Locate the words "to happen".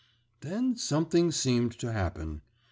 1.77-2.41